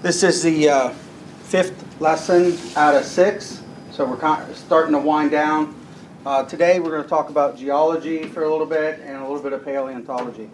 [0.00, 0.88] This is the uh,
[1.42, 5.74] fifth lesson out of six, so we're kind of starting to wind down.
[6.24, 9.42] Uh, today we're going to talk about geology for a little bit and a little
[9.42, 10.48] bit of paleontology.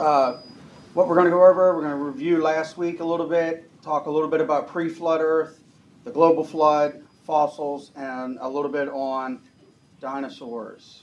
[0.00, 0.38] Uh,
[0.94, 3.70] what we're going to go over, we're going to review last week a little bit,
[3.82, 5.60] talk a little bit about pre flood Earth,
[6.04, 9.38] the global flood, fossils, and a little bit on
[10.00, 11.02] dinosaurs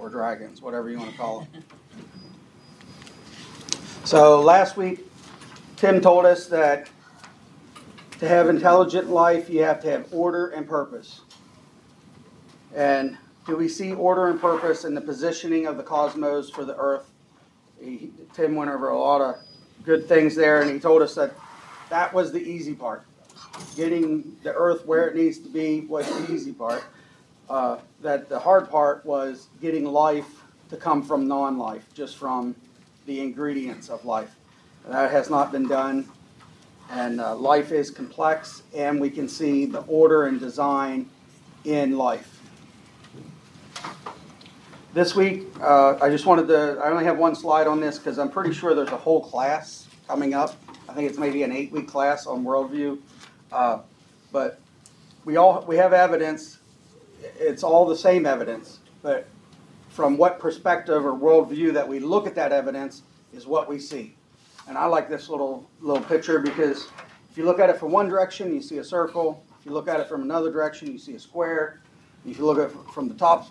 [0.00, 1.62] or dragons, whatever you want to call them.
[4.02, 5.09] So last week
[5.80, 6.90] Tim told us that
[8.18, 11.22] to have intelligent life, you have to have order and purpose.
[12.76, 16.76] And do we see order and purpose in the positioning of the cosmos for the
[16.76, 17.10] Earth?
[17.82, 19.36] He, Tim went over a lot of
[19.82, 21.32] good things there, and he told us that
[21.88, 23.06] that was the easy part.
[23.74, 26.84] Getting the Earth where it needs to be was the easy part.
[27.48, 32.54] Uh, that the hard part was getting life to come from non life, just from
[33.06, 34.36] the ingredients of life.
[34.88, 36.08] That has not been done.
[36.90, 41.08] And uh, life is complex, and we can see the order and design
[41.64, 42.40] in life.
[44.92, 48.18] This week, uh, I just wanted to, I only have one slide on this because
[48.18, 50.56] I'm pretty sure there's a whole class coming up.
[50.88, 52.98] I think it's maybe an eight week class on worldview.
[53.52, 53.78] Uh,
[54.32, 54.60] but
[55.24, 56.58] we all we have evidence.
[57.38, 59.28] It's all the same evidence, but
[59.90, 64.16] from what perspective or worldview that we look at that evidence is what we see.
[64.70, 66.86] And I like this little little picture because
[67.28, 69.44] if you look at it from one direction, you see a circle.
[69.58, 71.80] If you look at it from another direction, you see a square.
[72.24, 73.48] If you look at it from the top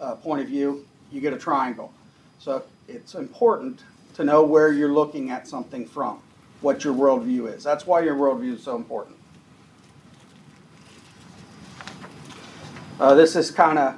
[0.00, 1.92] uh, point of view, you get a triangle.
[2.38, 3.82] So it's important
[4.14, 6.20] to know where you're looking at something from,
[6.60, 7.64] what your worldview is.
[7.64, 9.16] That's why your worldview is so important.
[13.00, 13.96] Uh, this is kind of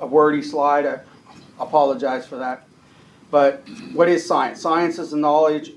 [0.00, 0.84] a wordy slide.
[0.84, 0.98] I
[1.60, 2.66] apologize for that.
[3.30, 4.60] But what is science?
[4.60, 5.74] Science is the knowledge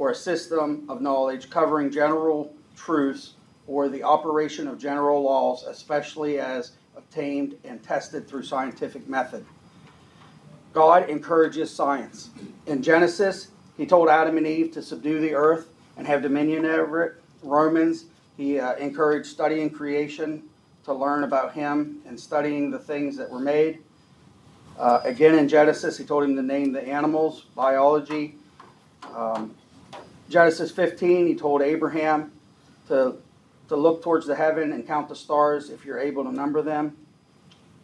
[0.00, 3.34] or a system of knowledge covering general truths
[3.66, 9.44] or the operation of general laws, especially as obtained and tested through scientific method.
[10.72, 12.30] God encourages science.
[12.66, 15.68] In Genesis, he told Adam and Eve to subdue the earth
[15.98, 17.22] and have dominion over it.
[17.42, 18.06] Romans,
[18.38, 20.42] he uh, encouraged studying creation
[20.84, 23.80] to learn about him and studying the things that were made.
[24.78, 28.36] Uh, again, in Genesis, he told him to name the animals, biology.
[29.14, 29.54] Um,
[30.30, 32.30] Genesis 15, he told Abraham
[32.86, 33.16] to,
[33.68, 36.96] to look towards the heaven and count the stars if you're able to number them.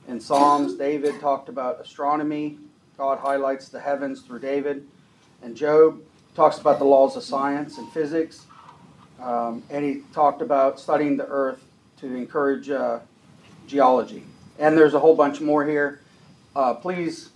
[0.07, 2.59] In Psalms, David talked about astronomy.
[2.97, 4.87] God highlights the heavens through David.
[5.43, 6.01] And Job
[6.37, 8.47] talks about the laws of science and physics.
[9.21, 11.65] Um, and he talked about studying the earth
[11.99, 13.01] to encourage uh,
[13.67, 14.23] geology.
[14.61, 16.01] And there's a whole bunch more here.
[16.55, 17.31] Uh, please,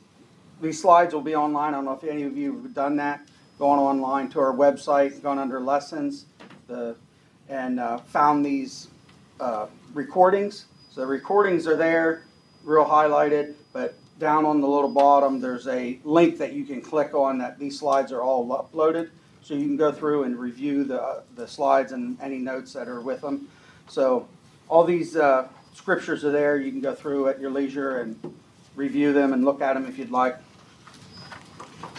[0.62, 1.74] these slides will be online.
[1.74, 3.26] I don't know if any of you have done that
[3.60, 6.24] gone online to our website, gone under lessons,
[6.66, 6.96] the,
[7.50, 8.88] and uh, found these
[9.38, 10.64] uh, recordings.
[10.90, 12.24] So the recordings are there,
[12.64, 17.14] real highlighted, but down on the little bottom, there's a link that you can click
[17.14, 19.10] on that these slides are all uploaded.
[19.42, 22.88] So you can go through and review the, uh, the slides and any notes that
[22.88, 23.48] are with them.
[23.88, 24.26] So
[24.68, 26.56] all these uh, scriptures are there.
[26.56, 28.34] You can go through at your leisure and
[28.74, 30.36] review them and look at them if you'd like.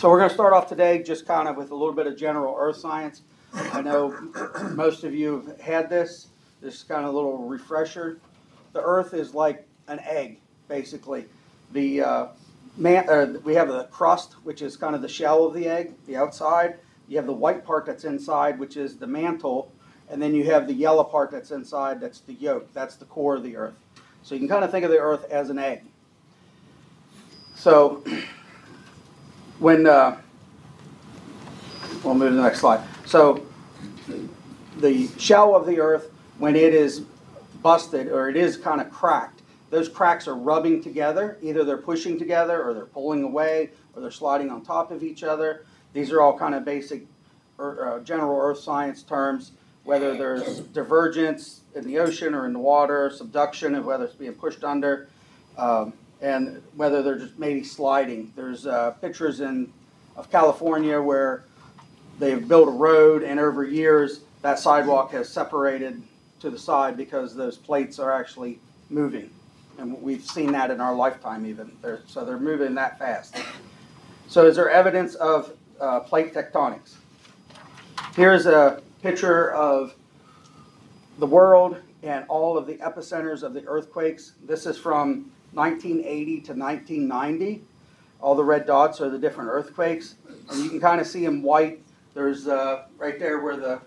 [0.02, 2.18] So we're going to start off today just kind of with a little bit of
[2.18, 3.22] general earth science.
[3.54, 4.10] I know
[4.72, 6.30] most of you have had this.
[6.60, 8.20] This is kind of a little refresher.
[8.74, 11.26] The earth is like an egg, basically.
[11.74, 12.28] The uh,
[12.78, 15.94] man, uh, we have the crust, which is kind of the shell of the egg,
[16.08, 16.78] the outside.
[17.08, 19.72] You have the white part that's inside, which is the mantle,
[20.10, 22.74] and then you have the yellow part that's inside, that's the yolk.
[22.74, 23.76] That's the core of the earth.
[24.24, 25.84] So you can kind of think of the earth as an egg.
[27.54, 28.04] So
[29.62, 30.18] when uh,
[32.04, 32.82] we'll move to the next slide.
[33.06, 33.46] So
[34.78, 37.04] the shell of the Earth, when it is
[37.62, 41.38] busted or it is kind of cracked, those cracks are rubbing together.
[41.44, 45.24] Either they're pushing together, or they're pulling away, or they're sliding on top of each
[45.24, 45.64] other.
[45.94, 47.06] These are all kind of basic
[47.60, 49.52] er, uh, general Earth science terms.
[49.84, 54.34] Whether there's divergence in the ocean or in the water, subduction, of whether it's being
[54.34, 55.08] pushed under.
[55.58, 58.32] Um, and whether they're just maybe sliding.
[58.36, 59.72] There's uh, pictures in
[60.16, 61.46] of California where
[62.20, 66.02] they've built a road, and over years that sidewalk has separated
[66.40, 68.60] to the side because those plates are actually
[68.90, 69.30] moving,
[69.78, 71.72] and we've seen that in our lifetime even.
[71.82, 73.38] They're, so they're moving that fast.
[74.28, 76.96] So is there evidence of uh, plate tectonics?
[78.16, 79.96] Here's a picture of
[81.20, 84.34] the world and all of the epicenters of the earthquakes.
[84.44, 87.64] This is from 1980 to 1990.
[88.20, 90.16] All the red dots are the different earthquakes.
[90.50, 91.82] And you can kind of see them white
[92.14, 93.82] There's uh, right there where the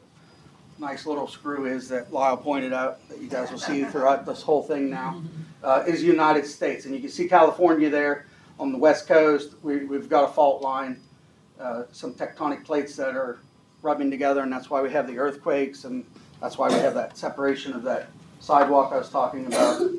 [0.79, 4.43] nice little screw is that Lyle pointed out that you guys will see throughout this
[4.43, 5.23] whole thing now
[5.63, 8.27] uh, is United States, and you can see California there
[8.59, 9.55] on the west coast.
[9.63, 11.01] We, we've got a fault line,
[11.59, 13.39] uh, some tectonic plates that are
[13.83, 16.05] rubbing together, and that's why we have the earthquakes, and
[16.41, 18.09] that's why we have that separation of that
[18.41, 19.91] sidewalk I was talking about.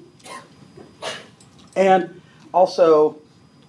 [1.75, 2.22] And
[2.54, 3.18] also,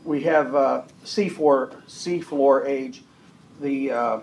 [0.04, 3.02] we have uh, seafloor seafloor age.
[3.60, 4.20] The uh,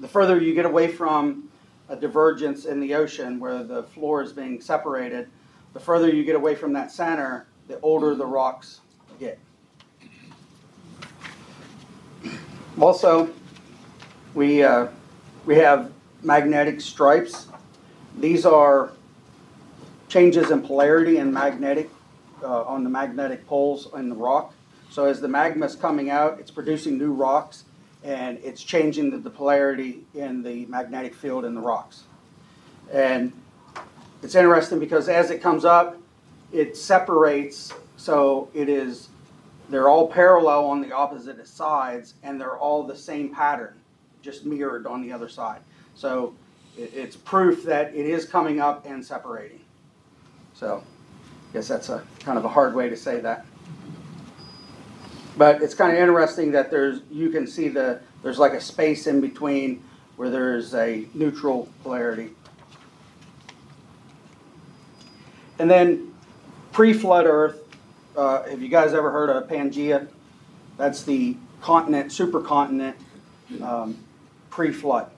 [0.00, 1.48] the further you get away from
[1.88, 5.28] a divergence in the ocean where the floor is being separated,
[5.72, 8.80] the further you get away from that center, the older the rocks
[9.20, 9.38] get.
[12.80, 13.30] Also,
[14.34, 14.88] we uh,
[15.46, 15.92] we have
[16.22, 17.46] magnetic stripes.
[18.18, 18.90] These are
[20.08, 21.90] changes in polarity and magnetic
[22.46, 24.54] uh, on the magnetic poles in the rock.
[24.90, 27.64] So as the magma is coming out, it's producing new rocks
[28.04, 32.04] and it's changing the, the polarity in the magnetic field in the rocks.
[32.92, 33.32] And
[34.22, 35.98] it's interesting because as it comes up,
[36.52, 37.72] it separates.
[37.96, 39.08] So it is,
[39.68, 43.74] they're all parallel on the opposite sides and they're all the same pattern,
[44.22, 45.60] just mirrored on the other side.
[45.96, 46.36] So
[46.78, 49.60] it, it's proof that it is coming up and separating.
[50.54, 50.84] So
[51.52, 53.46] guess that's a kind of a hard way to say that.
[55.36, 59.06] But it's kind of interesting that there's you can see the there's like a space
[59.06, 59.82] in between
[60.16, 62.30] where there's a neutral polarity.
[65.58, 66.14] And then
[66.72, 67.62] pre-flood Earth.
[68.16, 70.08] Uh, have you guys ever heard of Pangea?
[70.76, 72.94] That's the continent, supercontinent,
[73.62, 73.98] um,
[74.50, 75.10] pre-flood.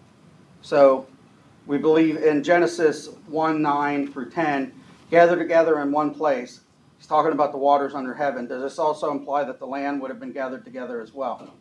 [0.63, 1.07] So
[1.67, 4.73] we believe in Genesis 1 9 through 10,
[5.11, 6.61] gather together in one place.
[6.99, 8.47] He's talking about the waters under heaven.
[8.47, 11.55] Does this also imply that the land would have been gathered together as well?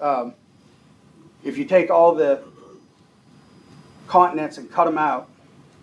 [0.00, 0.34] Um,
[1.44, 2.42] if you take all the
[4.06, 5.28] continents and cut them out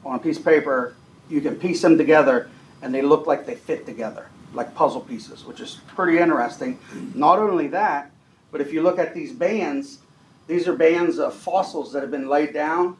[0.05, 0.95] on a piece of paper,
[1.29, 2.49] you can piece them together
[2.81, 6.79] and they look like they fit together, like puzzle pieces, which is pretty interesting.
[7.13, 8.11] Not only that,
[8.51, 9.99] but if you look at these bands,
[10.47, 12.97] these are bands of fossils that have been laid down.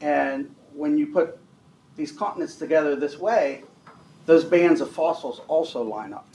[0.00, 1.38] And when you put
[1.96, 3.64] these continents together this way,
[4.26, 6.26] those bands of fossils also line up.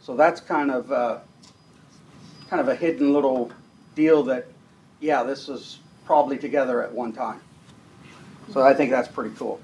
[0.00, 1.18] So that's kind of uh,
[2.48, 3.52] kind of a hidden little
[3.94, 4.46] deal that,
[5.00, 7.40] yeah, this was probably together at one time.
[8.52, 9.60] So I think that's pretty cool.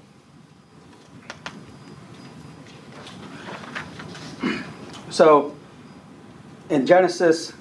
[5.09, 5.55] So
[6.69, 7.51] in Genesis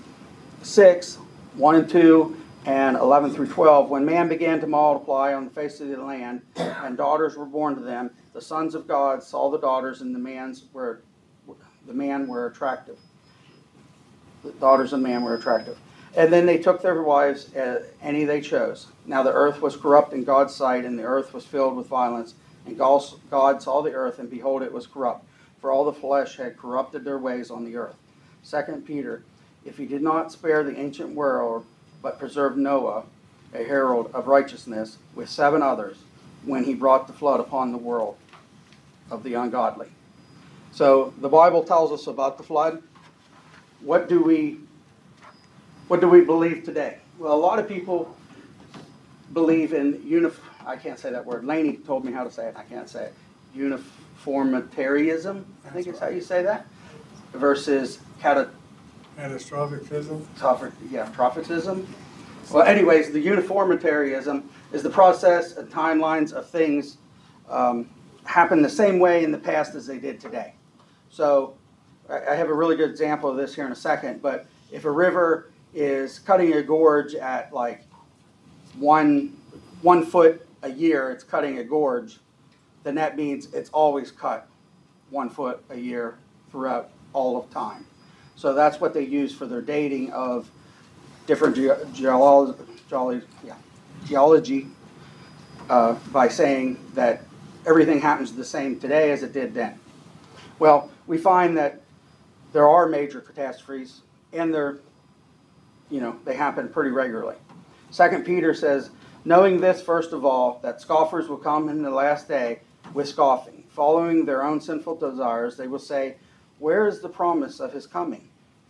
[0.63, 1.17] 6,
[1.55, 2.38] 1 and 2,
[2.69, 6.43] and 11 through 12, when man began to multiply on the face of the land,
[6.57, 10.19] and daughters were born to them, the sons of God saw the daughters, and the
[10.19, 11.01] man's were
[11.87, 12.99] the man were attractive.
[14.45, 15.79] The daughters of man were attractive.
[16.15, 18.89] And then they took their wives, uh, any they chose.
[19.07, 22.35] Now the earth was corrupt in God's sight, and the earth was filled with violence.
[22.67, 25.25] And God saw the earth, and behold, it was corrupt,
[25.63, 27.97] for all the flesh had corrupted their ways on the earth.
[28.43, 29.23] Second Peter,
[29.65, 31.65] if he did not spare the ancient world,
[32.03, 33.05] but preserved Noah,
[33.55, 35.99] a herald of righteousness, with seven others,
[36.45, 38.17] when he brought the flood upon the world
[39.11, 39.89] of the ungodly.
[40.73, 42.83] So the Bible tells us about the flood.
[43.81, 44.61] What do we
[45.89, 46.99] what do we believe today?
[47.19, 48.15] Well, a lot of people
[49.33, 50.35] believe in unif
[50.67, 51.47] I can't say that word.
[51.47, 52.57] Laney told me how to say it.
[52.57, 53.15] I can't say it.
[53.55, 56.67] Uniformitarianism, I think is how you say that.
[57.33, 58.51] Versus cata
[59.19, 60.25] Catastrophicism?
[60.91, 61.87] yeah, prophetism.
[62.53, 66.99] Well, anyways, the uniformitarianism is the process and timelines of things
[67.49, 67.91] um,
[68.25, 70.55] happen the same way in the past as they did today.
[71.11, 71.57] So
[72.09, 74.91] I have a really good example of this here in a second, but if a
[74.91, 77.85] river is cutting a gorge at like
[78.79, 79.37] one,
[79.83, 82.21] one foot a year, it's cutting a gorge,
[82.85, 84.49] then that means it's always cut
[85.11, 86.19] one foot a year
[86.51, 87.85] throughout all of time.
[88.39, 90.49] So that's what they use for their dating of
[91.27, 92.57] different ge- geolo-
[92.89, 93.57] geology, yeah,
[94.07, 94.69] geology
[95.69, 97.25] uh, by saying that
[97.67, 99.81] everything happens the same today as it did then.
[100.61, 101.81] Well, we find that
[102.53, 104.03] there are major catastrophes,
[104.33, 104.79] and they're,
[105.91, 107.35] you know, they happen pretty regularly.
[107.91, 108.91] Second Peter says,
[109.25, 112.61] knowing this first of all, that scoffers will come in the last day
[112.95, 115.57] with scoffing, following their own sinful desires.
[115.57, 116.19] They will say,
[116.61, 118.28] where is the promise of his coming?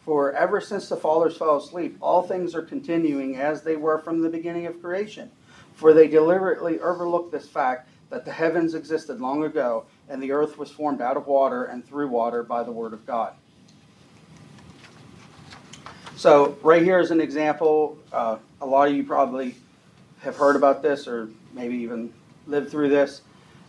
[0.09, 4.23] For ever since the fathers fell asleep, all things are continuing as they were from
[4.23, 5.31] the beginning of creation.
[5.75, 10.57] For they deliberately overlooked this fact that the heavens existed long ago, and the earth
[10.57, 13.35] was formed out of water and through water by the word of God.
[16.17, 17.99] So, right here is an example.
[18.11, 19.57] Uh, a lot of you probably
[20.21, 22.15] have heard about this or maybe even
[22.47, 23.21] lived through this.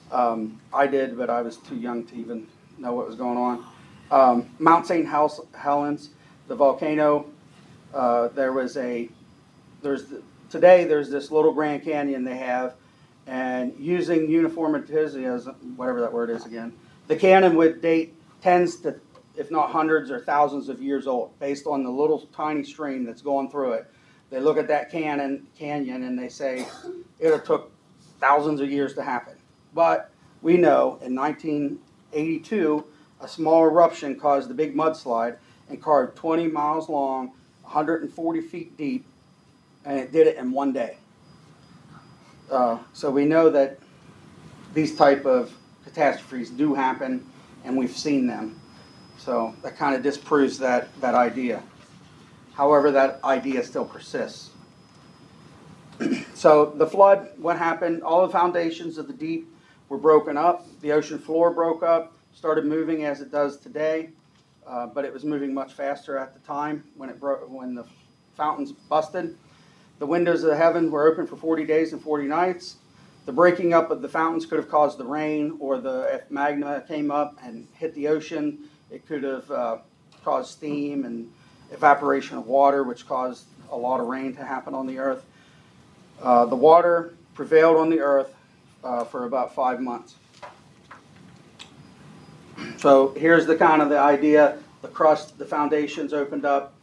[0.10, 3.66] Um, I did, but I was too young to even know what was going on.
[4.10, 5.06] Um, Mount St.
[5.06, 6.12] Hel- Helens,
[6.50, 7.28] the volcano,
[7.94, 9.08] uh, there was a,
[9.82, 10.04] there's,
[10.50, 12.74] today there's this little Grand Canyon they have,
[13.28, 16.74] and using uniformitizia, whatever that word is again,
[17.08, 19.00] the canyon would date tens to,
[19.38, 23.22] if not hundreds or thousands of years old, based on the little tiny stream that's
[23.22, 23.88] going through it.
[24.32, 26.68] They look at that canyon, canyon and they say
[27.20, 27.72] it took
[28.20, 29.36] thousands of years to happen.
[29.74, 30.10] But
[30.42, 32.86] we know in 1982,
[33.22, 35.38] a small eruption caused a big mudslide
[35.70, 37.28] and carved 20 miles long,
[37.62, 39.06] 140 feet deep,
[39.86, 40.98] and it did it in one day.
[42.52, 43.80] Uh, so we know that
[44.74, 47.26] these type of catastrophes do happen,
[47.64, 48.60] and we've seen them.
[49.18, 51.62] So that kind of disproves that, that idea.
[52.54, 54.52] However, that idea still persists.
[56.34, 58.02] so the flood, what happened?
[58.02, 59.48] All the foundations of the deep
[59.90, 60.66] were broken up.
[60.82, 64.10] The ocean floor broke up, started moving as it does today,
[64.70, 67.86] uh, but it was moving much faster at the time when it broke, when the
[68.38, 69.36] fountains busted.
[69.98, 72.76] The windows of heaven were open for 40 days and 40 nights.
[73.26, 76.84] The breaking up of the fountains could have caused the rain, or the if magma
[76.88, 79.78] came up and hit the ocean, it could have uh,
[80.24, 81.32] caused steam and
[81.72, 85.26] evaporation of water, which caused a lot of rain to happen on the earth.
[86.22, 88.34] Uh, the water prevailed on the earth
[88.84, 90.16] uh, for about five months.
[92.80, 96.76] So here's the kind of the idea: the crust, the foundations opened up,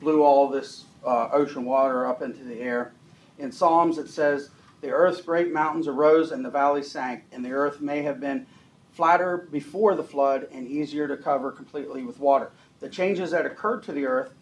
[0.00, 2.92] blew all this uh, ocean water up into the air.
[3.38, 7.52] In Psalms, it says, "The earth's great mountains arose and the valleys sank, and the
[7.52, 8.48] earth may have been
[8.90, 13.84] flatter before the flood and easier to cover completely with water." The changes that occurred
[13.84, 14.34] to the earth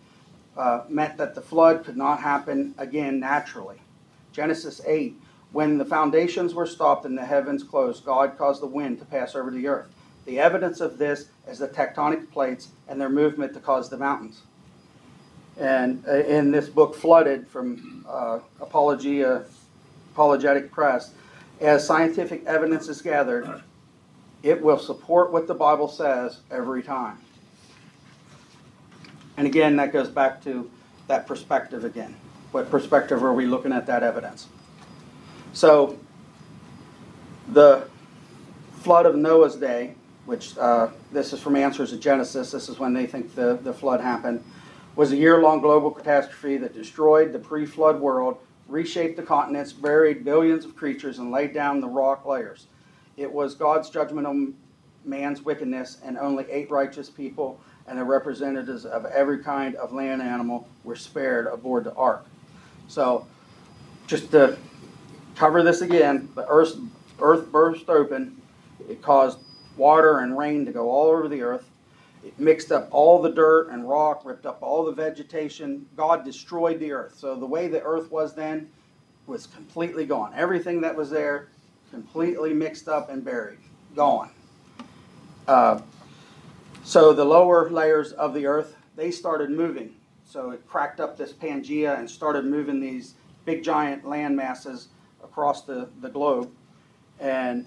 [0.57, 3.83] uh, meant that the flood could not happen again naturally.
[4.33, 5.15] Genesis 8
[5.53, 9.35] When the foundations were stopped and the heavens closed, God caused the wind to pass
[9.35, 9.93] over the earth.
[10.27, 14.43] The evidence of this is the tectonic plates and their movement to cause the mountains.
[15.59, 19.45] And uh, in this book, Flooded, from uh, Apologia,
[20.13, 21.13] Apologetic Press,
[21.61, 23.63] as scientific evidence is gathered,
[24.43, 27.19] it will support what the Bible says every time.
[29.37, 30.71] And again, that goes back to
[31.07, 32.17] that perspective again.
[32.51, 34.49] What perspective are we looking at that evidence?
[35.53, 35.99] So,
[37.49, 37.89] the
[38.83, 39.95] flood of Noah's day,
[40.27, 43.73] which uh, this is from Answers of Genesis, this is when they think the, the
[43.73, 44.45] flood happened,
[44.97, 49.73] was a year long global catastrophe that destroyed the pre flood world, reshaped the continents,
[49.73, 52.67] buried billions of creatures, and laid down the rock layers.
[53.17, 54.55] It was God's judgment on
[55.05, 60.21] man's wickedness, and only eight righteous people and the representatives of every kind of land
[60.21, 62.27] animal were spared aboard the ark.
[62.89, 63.27] So,
[64.07, 64.57] just to
[65.37, 66.77] cover this again, the earth,
[67.21, 68.41] earth burst open.
[68.89, 69.39] It caused
[69.77, 71.71] water and rain to go all over the earth.
[72.25, 75.87] It mixed up all the dirt and rock, ripped up all the vegetation.
[75.97, 77.15] God destroyed the earth.
[77.17, 78.69] So, the way the earth was then
[79.27, 80.33] was completely gone.
[80.35, 81.49] Everything that was there,
[81.91, 83.59] completely mixed up and buried,
[83.95, 84.31] gone.
[85.47, 85.81] Uh,
[86.85, 89.95] so the lower layers of the earth, they started moving.
[90.25, 93.15] So it cracked up this Pangea and started moving these
[93.45, 94.89] big giant land masses
[95.23, 96.51] across the, the globe.
[97.19, 97.67] And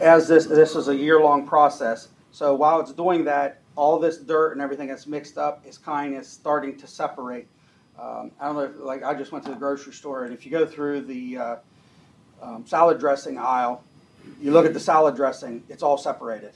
[0.00, 2.08] as this this is a year long process.
[2.32, 6.16] So while it's doing that, all this dirt and everything that's mixed up is kind
[6.16, 7.46] of starting to separate.
[8.00, 10.46] Um, I don't know, if, like I just went to the grocery store, and if
[10.46, 11.56] you go through the uh,
[12.40, 13.84] um, salad dressing aisle,
[14.40, 16.52] you look at the salad dressing, it's all separated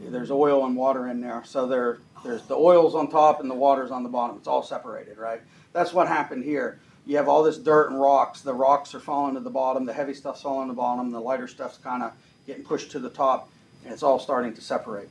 [0.00, 1.42] there's oil and water in there.
[1.44, 4.36] So there, there's the oil's on top and the water's on the bottom.
[4.36, 5.40] It's all separated, right?
[5.72, 6.80] That's what happened here.
[7.06, 8.42] You have all this dirt and rocks.
[8.42, 9.84] The rocks are falling to the bottom.
[9.84, 11.10] The heavy stuff's falling to the bottom.
[11.10, 12.12] The lighter stuff's kind of
[12.46, 13.48] getting pushed to the top,
[13.84, 15.08] and it's all starting to separate.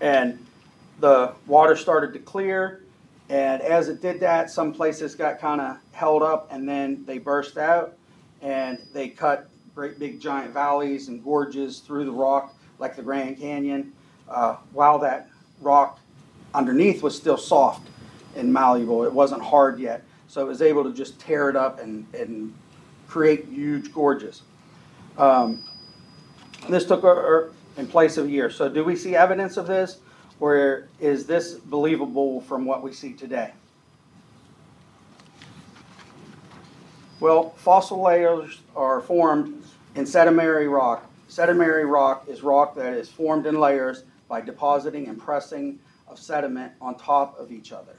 [0.00, 0.44] And
[1.00, 2.82] the water started to clear,
[3.28, 7.18] and as it did that, some places got kind of held up, and then they
[7.18, 7.96] burst out,
[8.40, 13.38] and they cut great big giant valleys and gorges through the rock like the Grand
[13.38, 13.92] Canyon,
[14.28, 15.28] uh, while that
[15.60, 16.00] rock
[16.54, 17.88] underneath was still soft
[18.36, 19.04] and malleable.
[19.04, 20.02] It wasn't hard yet.
[20.30, 22.54] So it was able to just tear it up and, and
[23.08, 24.42] create huge gorges.
[25.18, 25.64] Um,
[26.68, 28.48] this took a, in place of a year.
[28.48, 29.98] So do we see evidence of this?
[30.38, 33.52] Or is this believable from what we see today?
[37.18, 39.64] Well, fossil layers are formed
[39.96, 45.16] in sedimentary rock Sedimentary rock is rock that is formed in layers by depositing and
[45.16, 47.94] pressing of sediment on top of each other.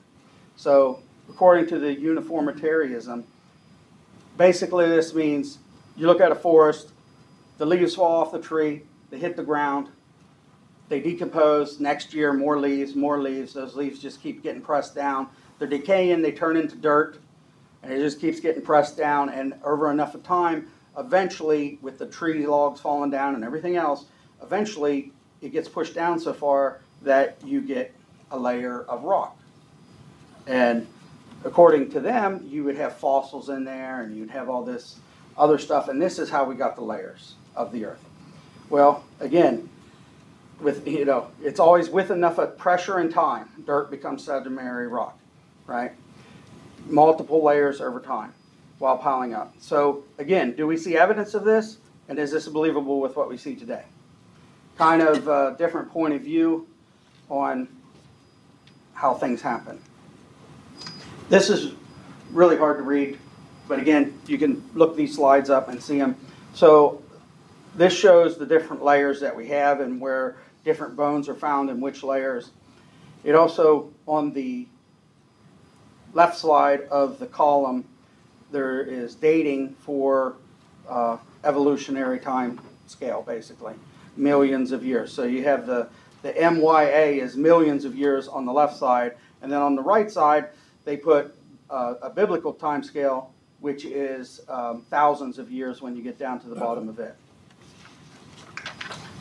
[0.57, 3.23] So according to the uniformitarianism,
[4.37, 5.59] basically this means
[5.95, 6.91] you look at a forest,
[7.57, 9.89] the leaves fall off the tree, they hit the ground,
[10.91, 11.79] they decompose.
[11.79, 13.53] Next year, more leaves, more leaves.
[13.53, 15.29] Those leaves just keep getting pressed down.
[15.57, 17.17] They're decaying, they turn into dirt,
[17.81, 19.29] and it just keeps getting pressed down.
[19.29, 24.05] And over enough of time, eventually, with the tree logs falling down and everything else,
[24.43, 27.95] eventually it gets pushed down so far that you get
[28.31, 29.37] a layer of rock.
[30.45, 30.85] And
[31.43, 34.99] according to them, you would have fossils in there and you'd have all this
[35.37, 35.87] other stuff.
[35.87, 38.03] And this is how we got the layers of the earth.
[38.69, 39.69] Well, again,
[40.59, 45.17] with you know, it's always with enough of pressure and time, dirt becomes sedimentary rock,
[45.65, 45.91] right?
[46.87, 48.33] Multiple layers over time
[48.79, 49.53] while piling up.
[49.59, 51.77] So again, do we see evidence of this?
[52.07, 53.83] And is this believable with what we see today?
[54.77, 56.67] Kind of a different point of view
[57.29, 57.67] on
[58.93, 59.79] how things happen.
[61.31, 61.71] This is
[62.33, 63.17] really hard to read,
[63.69, 66.17] but again, you can look these slides up and see them.
[66.53, 67.01] So
[67.73, 70.35] this shows the different layers that we have and where
[70.65, 72.51] different bones are found in which layers.
[73.23, 74.67] It also, on the
[76.11, 77.85] left side of the column,
[78.51, 80.35] there is dating for
[80.89, 83.75] uh, evolutionary time scale, basically,
[84.17, 85.13] millions of years.
[85.13, 85.87] So you have the,
[86.23, 90.11] the MYA is millions of years on the left side, and then on the right
[90.11, 90.49] side,
[90.85, 91.35] they put
[91.69, 96.39] uh, a biblical time scale, which is um, thousands of years when you get down
[96.41, 97.15] to the bottom of it.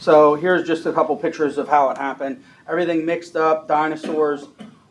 [0.00, 2.42] So here's just a couple pictures of how it happened.
[2.66, 3.68] Everything mixed up.
[3.68, 4.46] Dinosaurs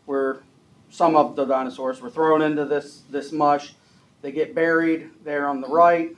[0.06, 0.42] were
[0.90, 3.74] some of the dinosaurs were thrown into this this mush.
[4.22, 6.14] They get buried there on the right.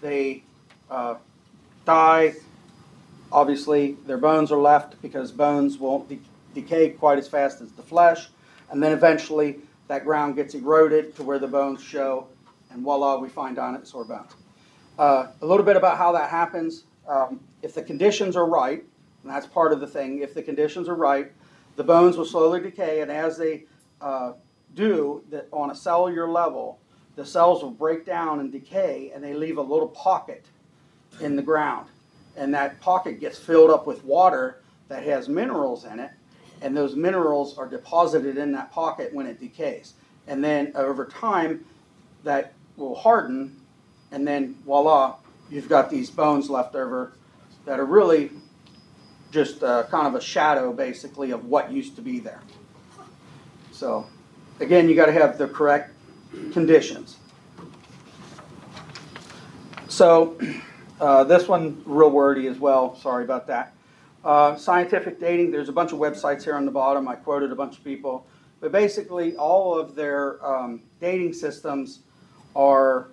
[0.00, 0.42] They
[0.90, 1.16] uh,
[1.84, 2.34] die.
[3.32, 6.20] Obviously, their bones are left because bones won't de-
[6.54, 8.28] decay quite as fast as the flesh.
[8.70, 9.58] And then eventually,
[9.88, 12.28] that ground gets eroded to where the bones show,
[12.70, 14.32] and voila, we find dinosaur bones.
[14.98, 16.84] Uh, a little bit about how that happens.
[17.08, 18.84] Um, if the conditions are right,
[19.22, 21.32] and that's part of the thing, if the conditions are right,
[21.76, 23.64] the bones will slowly decay, and as they
[24.00, 24.32] uh,
[24.74, 26.78] do, that on a cellular level,
[27.16, 30.44] the cells will break down and decay, and they leave a little pocket
[31.20, 31.88] in the ground.
[32.36, 36.10] And that pocket gets filled up with water that has minerals in it,
[36.60, 39.94] and those minerals are deposited in that pocket when it decays.
[40.26, 41.64] And then over time,
[42.24, 43.60] that will harden,
[44.10, 45.16] and then voila,
[45.50, 47.12] you've got these bones left over
[47.64, 48.30] that are really
[49.30, 52.40] just uh, kind of a shadow, basically, of what used to be there.
[53.72, 54.06] So,
[54.58, 55.94] again, you got to have the correct
[56.52, 57.16] conditions.
[59.88, 60.38] So,
[61.00, 62.96] uh, this one real wordy as well.
[62.96, 63.74] Sorry about that.
[64.22, 65.50] Uh, scientific dating.
[65.50, 67.08] There's a bunch of websites here on the bottom.
[67.08, 68.26] I quoted a bunch of people,
[68.60, 72.00] but basically, all of their um, dating systems
[72.54, 73.08] are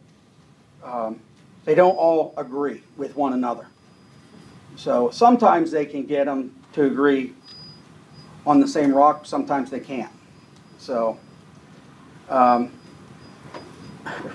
[0.84, 1.22] um,
[1.64, 3.68] they don't all agree with one another.
[4.76, 7.34] So sometimes they can get them to agree
[8.46, 10.12] on the same rock, sometimes they can't.
[10.78, 11.18] So
[12.30, 12.72] um,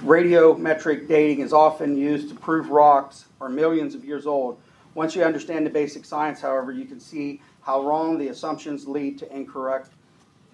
[0.00, 4.58] radiometric dating is often used to prove rocks are millions of years old.
[4.94, 9.18] Once you understand the basic science, however, you can see how wrong the assumptions lead
[9.18, 9.90] to incorrect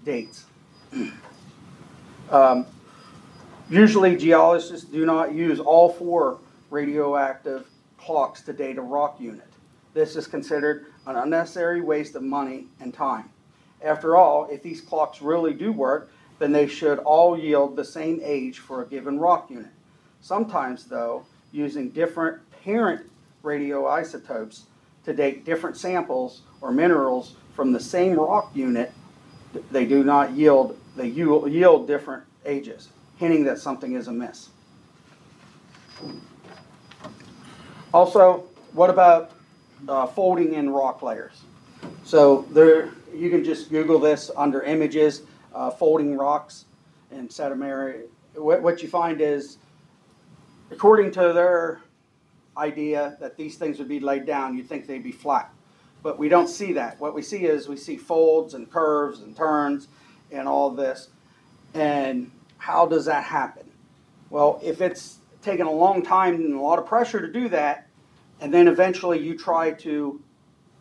[0.05, 0.45] dates.
[2.31, 2.67] um,
[3.69, 6.39] usually, geologists do not use all four
[6.71, 7.67] radioactive
[7.99, 9.47] clocks to date a rock unit.
[9.95, 13.31] This is considered an unnecessary waste of money and time.
[13.83, 18.21] After all, if these clocks really do work, then they should all yield the same
[18.23, 19.71] age for a given rock unit.
[20.21, 23.09] Sometimes, though, using different parent
[23.43, 24.63] radioisotopes
[25.05, 28.93] to date different samples or minerals from the same rock unit,
[29.71, 34.51] they do not yield, they yield different ages, hinting that something is amiss.
[37.93, 39.33] Also, what about
[39.89, 41.43] uh, folding in rock layers?
[42.05, 45.23] So there, you can just Google this under images,
[45.55, 46.67] uh, folding rocks
[47.11, 48.03] and sedimentary.
[48.35, 49.59] What, what you find is,
[50.71, 51.81] according to their
[52.59, 55.53] idea that these things would be laid down, you'd think they'd be flat.
[56.03, 57.01] But we don't see that.
[57.01, 59.89] What we see is we see folds and curves and turns
[60.31, 61.09] and all this.
[61.75, 63.71] And how does that happen?
[64.31, 67.89] Well, if it's taken a long time and a lot of pressure to do that,
[68.41, 70.23] and then eventually you try to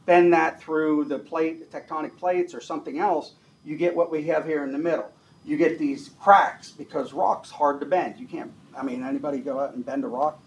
[0.06, 3.34] bend that through the plate, the tectonic plates, or something else,
[3.66, 5.12] you get what we have here in the middle.
[5.44, 8.18] You get these cracks because rock's hard to bend.
[8.18, 8.52] You can't.
[8.78, 10.42] I mean, anybody go out and bend a rock?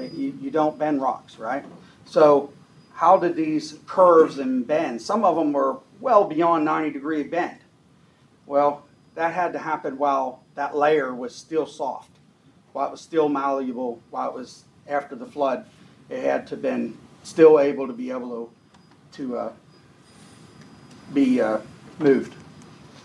[0.00, 1.64] You, you don't bend rocks, right?
[2.04, 2.52] So,
[2.94, 5.04] how did these curves and bends?
[5.04, 7.58] Some of them were well beyond 90 degree bend.
[8.46, 12.10] Well, that had to happen while that layer was still soft,
[12.72, 15.66] while it was still malleable, while it was after the flood.
[16.10, 18.50] It had to been still able to be able to,
[19.24, 19.52] to uh,
[21.12, 21.58] be uh,
[21.98, 22.34] moved.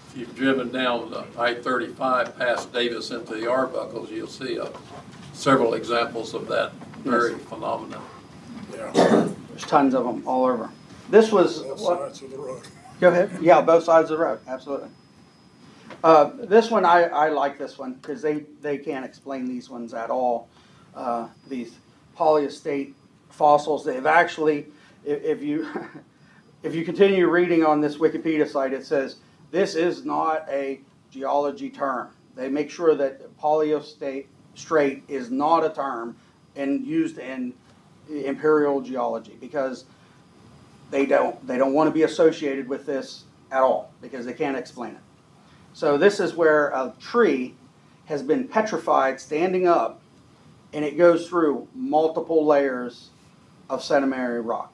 [0.10, 4.70] If you've driven down the I-35 past Davis into the Arbuckles, you'll see uh,
[5.40, 6.74] several examples of that
[7.04, 8.04] very phenomenon.
[8.74, 8.92] Yeah,
[9.50, 10.70] There's tons of them all over.
[11.10, 12.62] This was both what, sides of the road.
[13.00, 13.32] Go ahead.
[13.42, 14.90] Yeah, both sides of the road, absolutely.
[16.04, 19.94] Uh, this one, I, I like this one because they, they can't explain these ones
[19.94, 20.50] at all.
[20.94, 21.78] Uh, these
[22.18, 22.94] polystrate
[23.30, 24.68] fossils, they've actually,
[25.06, 25.70] if, if you,
[26.64, 29.18] if you continue reading on this Wikipedia site, it says,
[29.52, 32.10] this is not a geology term.
[32.36, 34.26] They make sure that polystrate
[34.64, 36.16] straight is not a term
[36.56, 37.54] and used in
[38.10, 39.86] imperial geology because
[40.92, 44.58] they don't they don't want to be associated with this at all because they can't
[44.58, 45.02] explain it.
[45.74, 47.56] So this is where a tree
[48.06, 50.02] has been petrified standing up
[50.74, 53.10] and it goes through multiple layers
[53.70, 54.74] of sedimentary rock.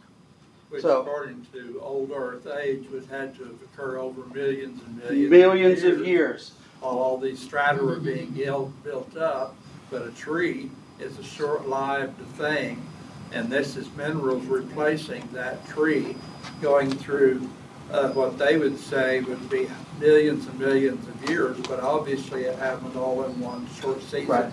[0.69, 4.98] Which So- according to old Earth age would had to have occurred over millions and
[4.98, 5.30] millions.
[5.30, 6.54] Millions of years.
[6.80, 9.56] While all these strata were being built up,
[9.89, 10.69] but a tree
[11.00, 12.86] is a short-lived thing.
[13.32, 16.15] And this is minerals replacing that tree,
[16.62, 17.50] going through,
[17.91, 19.67] uh, what they would say would be
[20.00, 24.28] millions and millions of years, but obviously it happened all in one short season.
[24.28, 24.52] Right.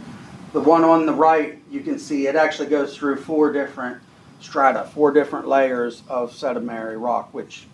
[0.53, 3.99] The one on the right, you can see it actually goes through four different
[4.40, 7.66] strata, four different layers of sedimentary rock, which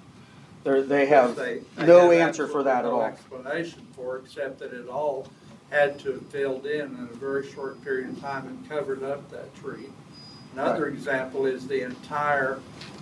[0.65, 3.03] they're, have They- they no have answer for that at all.
[3.03, 5.27] Explanation for, except that it all
[5.71, 9.29] had to have filled in in a very short period of time and covered up
[9.31, 9.87] that tree.
[10.55, 12.59] Another example is the entire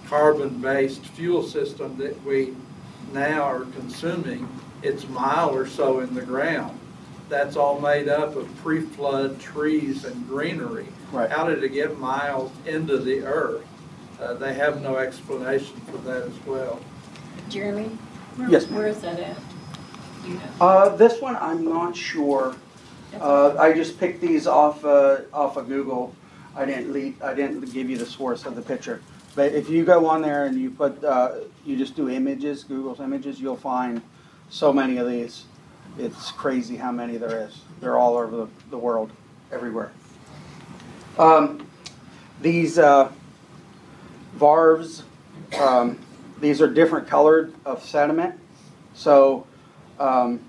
[0.09, 2.55] carbon-based fuel system that we
[3.13, 4.49] now are consuming.
[4.83, 6.79] It's a mile or so in the ground.
[7.29, 10.87] That's all made up of pre-flood trees and greenery.
[11.13, 11.31] Right.
[11.31, 13.65] How did it get miles into the earth?
[14.21, 16.81] Uh, they have no explanation for that as well.
[17.49, 17.91] Jeremy?
[18.37, 18.75] where- Yes, ma'am.
[18.79, 19.37] Where is that at?
[20.27, 20.41] You know?
[20.61, 22.55] Uh, this one, I'm not sure.
[23.21, 26.15] Uh, I just picked these off, uh, off of Google.
[26.55, 29.01] I didn't lead, I didn't give you the source of the picture.
[29.35, 33.01] But if you go on there and you put, uh, you just do images, Google's
[33.01, 34.01] images, you'll find
[34.49, 35.45] so many of these.
[35.99, 37.61] It's crazy how many there is.
[37.81, 39.11] They're all over the, the world,
[39.53, 39.93] everywhere.
[41.19, 41.67] Um,
[42.41, 43.11] these, uh,
[44.39, 45.03] varves,
[45.59, 45.99] um,
[46.41, 48.39] these are different colored of sediment.
[48.95, 49.47] So,
[49.99, 50.41] um,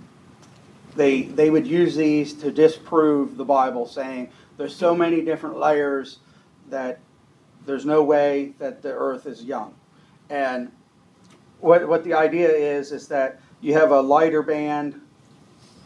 [0.95, 6.19] they they would use these to disprove the Bible, saying there's so many different layers
[6.69, 6.99] that
[7.65, 9.73] there's no way that the earth is young.
[10.29, 10.71] And
[11.59, 14.99] what what the idea is is that you have a lighter band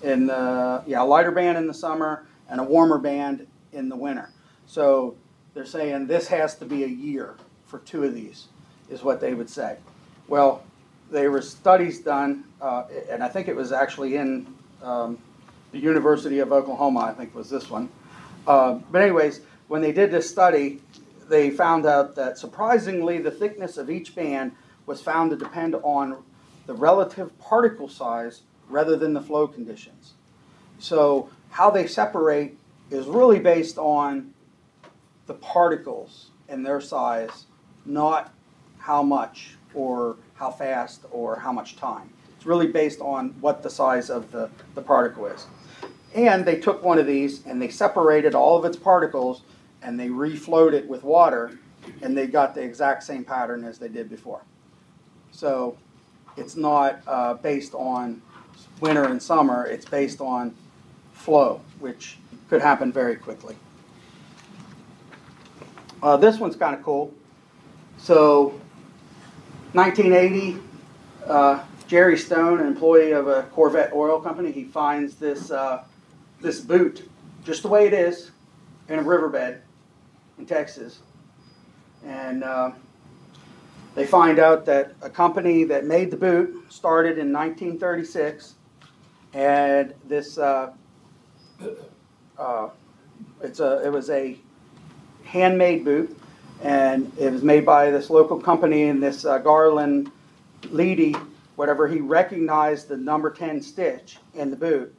[0.01, 3.95] in the yeah, a lighter band in the summer and a warmer band in the
[3.95, 4.29] winter.
[4.65, 5.15] So
[5.53, 8.47] they're saying this has to be a year for two of these,
[8.89, 9.77] is what they would say.
[10.27, 10.63] Well,
[11.09, 15.17] there were studies done, uh, and I think it was actually in um,
[15.71, 17.89] the University of Oklahoma, I think was this one.
[18.45, 20.81] Uh, but anyways, when they did this study,
[21.27, 24.51] they found out that surprisingly, the thickness of each band
[24.85, 26.23] was found to depend on
[26.65, 30.13] the relative particle size rather than the flow conditions.
[30.79, 32.57] So how they separate
[32.89, 34.33] is really based on
[35.27, 37.45] the particles and their size,
[37.85, 38.33] not
[38.79, 42.09] how much or how fast or how much time.
[42.41, 45.45] It's really based on what the size of the, the particle is.
[46.15, 49.43] And they took one of these and they separated all of its particles
[49.83, 51.59] and they reflowed it with water
[52.01, 54.41] and they got the exact same pattern as they did before.
[55.29, 55.77] So
[56.35, 58.23] it's not uh, based on
[58.79, 60.55] winter and summer, it's based on
[61.13, 62.17] flow, which
[62.49, 63.55] could happen very quickly.
[66.01, 67.13] Uh, this one's kind of cool.
[67.99, 68.59] So,
[69.73, 70.57] 1980,
[71.27, 75.83] uh, Jerry Stone, an employee of a Corvette oil company, he finds this uh,
[76.39, 77.09] this boot
[77.43, 78.31] just the way it is
[78.87, 79.61] in a riverbed
[80.37, 80.99] in Texas,
[82.05, 82.71] and uh,
[83.93, 88.53] they find out that a company that made the boot started in 1936,
[89.33, 90.71] and this uh,
[92.39, 92.69] uh,
[93.41, 94.37] it's a it was a
[95.25, 96.17] handmade boot,
[96.63, 100.09] and it was made by this local company and this uh, Garland
[100.61, 101.21] Leedy,
[101.55, 101.87] whatever.
[101.87, 104.93] He recognized the number ten stitch in the boot,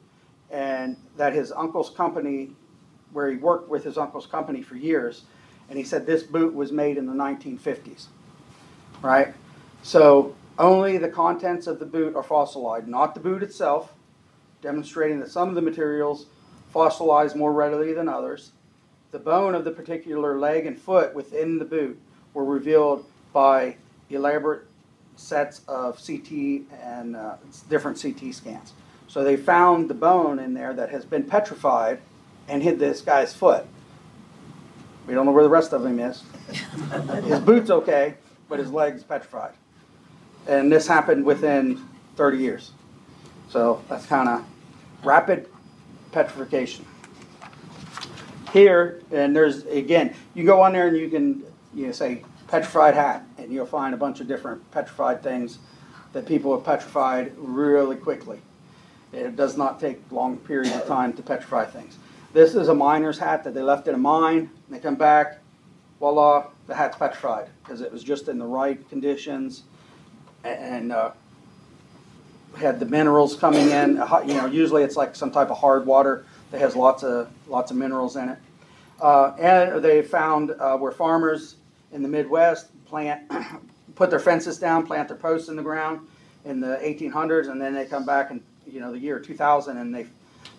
[0.51, 2.51] and that his uncle's company,
[3.13, 5.25] where he worked with his uncle's company for years,
[5.69, 8.07] and he said this boot was made in the 1950s,
[9.01, 9.35] right?
[9.83, 13.95] So only the contents of the boot are fossilized, not the boot itself,
[14.61, 16.27] demonstrating that some of the materials
[16.75, 18.53] fossilize more readily than others.
[19.11, 22.01] The bone of the particular leg and foot within the boot
[22.33, 23.77] were revealed by
[24.09, 24.63] elaborate
[25.23, 27.37] sets of CT and uh,
[27.69, 28.73] different CT scans.
[29.09, 32.01] So they found the bone in there that has been petrified
[32.49, 33.67] and hit this guy's foot.
[35.07, 36.23] We don't know where the rest of him is.
[37.25, 38.15] His boot's okay,
[38.49, 39.53] but his leg's petrified.
[40.47, 41.83] And this happened within
[42.17, 42.73] 30 years.
[43.49, 44.45] So that's kind of
[45.05, 45.49] rapid
[46.13, 46.85] petrification.
[48.53, 51.43] Here, and there's, again, you go on there and you can,
[51.75, 55.59] you know, say petrified hat, and you'll find a bunch of different petrified things
[56.13, 58.39] that people have petrified really quickly.
[59.11, 61.97] It does not take long periods of time to petrify things.
[62.35, 64.51] This is a miner's hat that they left in a mine.
[64.69, 65.39] They come back,
[65.99, 69.63] voila, the hat's petrified because it was just in the right conditions
[70.45, 71.13] and uh,
[72.59, 73.93] had the minerals coming in.
[74.27, 77.71] You know, usually it's like some type of hard water that has lots of lots
[77.71, 78.39] of minerals in it.
[79.01, 81.57] Uh, and they found uh, where farmers
[81.93, 83.31] in the Midwest plant,
[83.95, 86.07] put their fences down, plant their posts in the ground
[86.45, 89.95] in the 1800s, and then they come back in you know the year 2000 and
[89.95, 90.07] they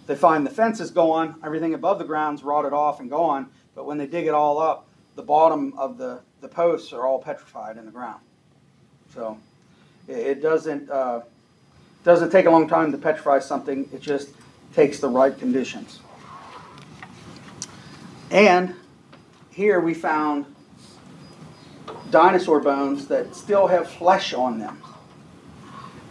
[0.06, 3.50] they find the fences gone, everything above the ground's rotted off and gone.
[3.74, 7.20] But when they dig it all up, the bottom of the the posts are all
[7.20, 8.22] petrified in the ground.
[9.14, 9.38] So
[10.08, 11.22] it, it doesn't uh,
[12.04, 13.90] doesn't take a long time to petrify something.
[13.94, 14.30] It just
[14.76, 16.00] takes the right conditions.
[18.30, 18.74] And
[19.52, 20.53] here we found
[22.10, 24.82] dinosaur bones that still have flesh on them.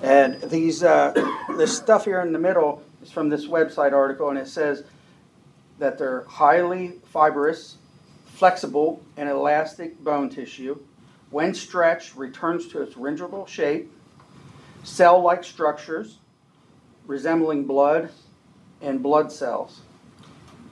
[0.03, 1.13] And these, uh,
[1.57, 4.85] this stuff here in the middle is from this website article, and it says
[5.79, 7.77] that they're highly fibrous,
[8.27, 10.79] flexible, and elastic bone tissue.
[11.31, 13.91] When stretched, returns to its original shape.
[14.85, 16.19] Cell-like structures
[17.07, 18.11] resembling blood
[18.81, 19.81] and blood cells.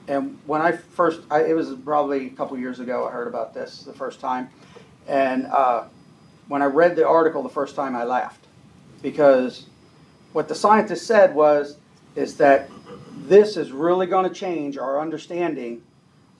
[0.07, 3.53] And when I first, I, it was probably a couple years ago, I heard about
[3.53, 4.49] this the first time.
[5.07, 5.85] And uh,
[6.47, 8.45] when I read the article the first time, I laughed
[9.01, 9.65] because
[10.33, 11.77] what the scientist said was
[12.15, 12.69] is that
[13.15, 15.81] this is really going to change our understanding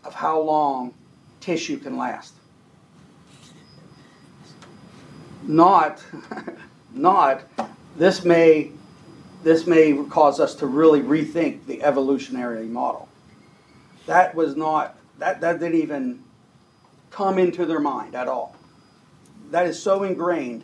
[0.04, 0.94] of how long
[1.40, 2.34] tissue can last.
[5.44, 6.04] Not,
[6.94, 7.44] not
[7.98, 8.72] this may
[9.44, 13.10] this may cause us to really rethink the evolutionary model.
[14.06, 16.24] That was not that that didn't even
[17.12, 18.56] come into their mind at all.
[19.52, 20.64] That is so ingrained,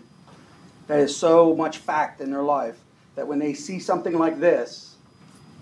[0.87, 2.79] that is so much fact in their life
[3.15, 4.95] that when they see something like this,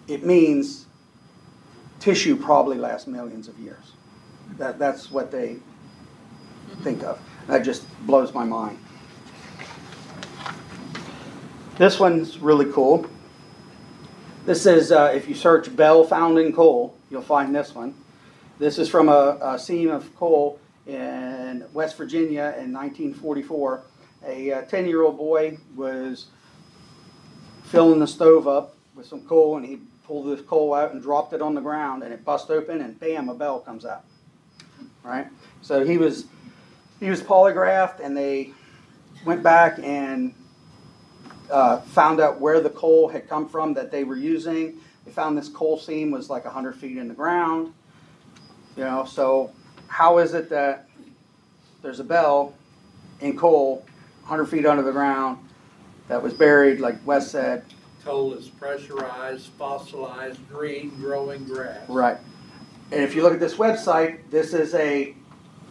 [0.07, 0.85] it means
[1.99, 3.93] tissue probably lasts millions of years.
[4.57, 5.57] That, that's what they
[6.83, 7.19] think of.
[7.47, 8.77] That just blows my mind.
[11.77, 13.07] This one's really cool.
[14.45, 17.95] This is, uh, if you search Bell found in coal, you'll find this one.
[18.59, 23.83] This is from a, a seam of coal in West Virginia in 1944.
[24.25, 26.27] A 10 year old boy was
[27.65, 31.33] filling the stove up with some coal and he pulled this coal out and dropped
[31.33, 34.03] it on the ground and it bust open and bam, a bell comes out.
[35.03, 35.27] Right?
[35.61, 36.25] So he was
[36.99, 38.51] he was polygraphed and they
[39.25, 40.33] went back and
[41.51, 44.79] uh, found out where the coal had come from that they were using.
[45.05, 47.73] They found this coal seam was like 100 feet in the ground.
[48.75, 49.51] You know, so
[49.95, 50.89] how is it that
[51.81, 52.53] there's a bell
[53.21, 53.77] in coal
[54.23, 55.37] 100 feet under the ground
[56.09, 57.63] that was buried, like Wes said?
[58.03, 61.87] Coal is pressurized, fossilized, green, growing grass.
[61.87, 62.17] Right.
[62.91, 65.15] And if you look at this website, this is a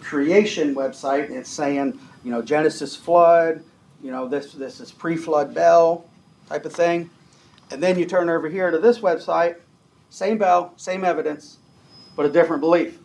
[0.01, 1.29] creation website.
[1.29, 3.63] It's saying, you know, Genesis flood,
[4.03, 6.07] you know, this this is pre-flood bell
[6.49, 7.11] type of thing.
[7.71, 9.57] And then you turn over here to this website,
[10.09, 11.59] same bell, same evidence,
[12.17, 13.01] but a different belief.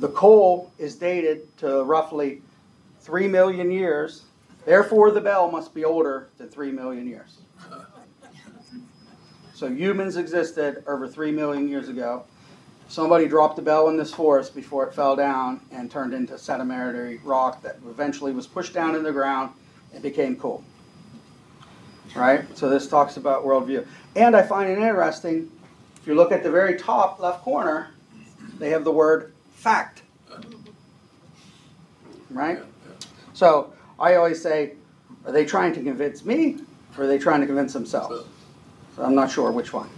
[0.00, 2.40] The coal is dated to roughly
[3.00, 4.22] 3 million years.
[4.64, 7.36] Therefore, the bell must be older than 3 million years.
[9.52, 12.24] So humans existed over 3 million years ago.
[12.88, 17.18] Somebody dropped a bell in this forest before it fell down and turned into sedimentary
[17.22, 19.52] rock that eventually was pushed down in the ground
[19.92, 20.64] and became coal.
[22.16, 22.46] Right?
[22.56, 23.86] So this talks about worldview.
[24.16, 25.52] And I find it interesting,
[26.00, 27.90] if you look at the very top left corner,
[28.58, 30.02] they have the word fact.
[32.30, 32.58] Right?
[32.58, 33.06] Yeah, yeah.
[33.34, 34.74] So I always say,
[35.26, 36.58] are they trying to convince me
[36.96, 38.16] or are they trying to convince themselves?
[38.20, 38.26] So-
[38.96, 39.88] So I'm not sure which one.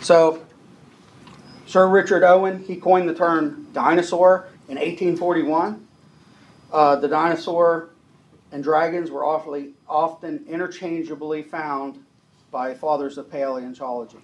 [0.00, 0.40] So
[1.66, 5.86] Sir Richard Owen, he coined the term dinosaur in 1841.
[6.72, 7.90] Uh, the dinosaur
[8.52, 12.04] and dragons were awfully, often interchangeably found
[12.50, 14.18] by fathers of paleontology.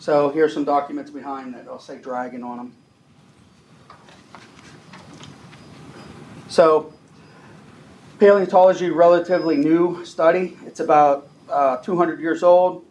[0.00, 1.68] So here's some documents behind that.
[1.68, 2.72] I'll say dragon on them.
[6.48, 6.94] So
[8.18, 10.56] paleontology, relatively new study.
[10.64, 12.86] It's about uh, 200 years old.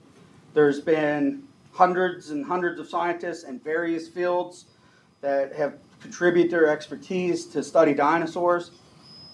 [0.54, 1.42] There's been
[1.74, 4.66] hundreds and hundreds of scientists in various fields
[5.22, 8.70] that have contributed their expertise to study dinosaurs.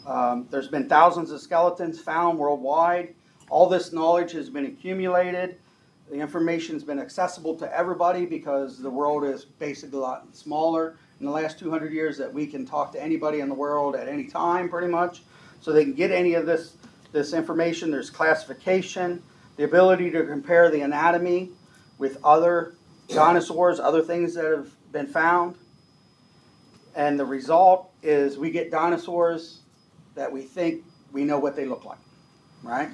[0.07, 3.13] Um, there's been thousands of skeletons found worldwide.
[3.49, 5.57] All this knowledge has been accumulated.
[6.09, 11.25] The information's been accessible to everybody because the world is basically a lot smaller in
[11.25, 14.25] the last 200 years that we can talk to anybody in the world at any
[14.25, 15.23] time, pretty much.
[15.61, 16.75] So they can get any of this
[17.11, 17.91] this information.
[17.91, 19.23] There's classification,
[19.55, 21.49] the ability to compare the anatomy
[21.97, 22.75] with other
[23.07, 25.55] dinosaurs, other things that have been found.
[26.93, 29.59] And the result is we get dinosaurs
[30.15, 31.99] that we think we know what they look like,
[32.63, 32.89] right?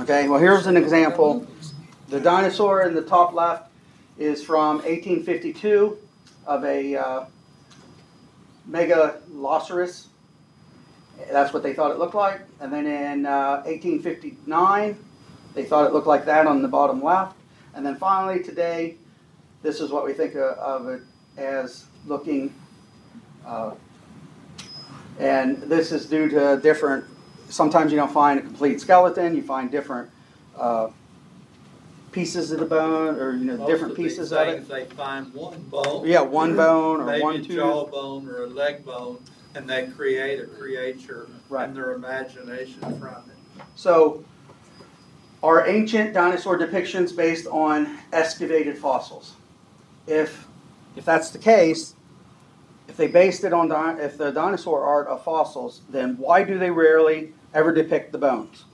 [0.00, 1.44] Okay, well, here's an example.
[2.08, 3.68] The dinosaur in the top left
[4.16, 5.98] is from 1852
[6.46, 7.24] of a uh,
[8.70, 10.06] Megalosaurus.
[11.32, 12.42] That's what they thought it looked like.
[12.60, 15.04] And then in uh, 1859,
[15.54, 17.36] they thought it looked like that on the bottom left.
[17.74, 18.94] And then finally, today,
[19.62, 21.02] this is what we think of, of it
[21.36, 22.54] as looking.
[23.44, 23.72] Uh,
[25.18, 27.04] and this is due to different,
[27.48, 30.10] sometimes you don't find a complete skeleton, you find different
[30.56, 30.88] uh,
[32.12, 34.68] pieces of the bone or you know Most different of pieces of it.
[34.68, 36.06] They find one bone.
[36.06, 37.56] Yeah, one bone or maybe one a tooth.
[37.56, 39.18] jawbone or a leg bone,
[39.54, 41.68] and they create a creature Right.
[41.68, 43.62] and their imagination from it.
[43.74, 44.24] So,
[45.42, 49.34] are ancient dinosaur depictions based on excavated fossils?
[50.06, 50.46] If
[50.96, 51.94] if that's the case,
[52.88, 56.58] if they based it on di- if the dinosaur art of fossils, then why do
[56.58, 58.64] they rarely ever depict the bones?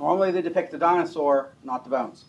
[0.00, 2.24] Normally, they depict the dinosaur, not the bones.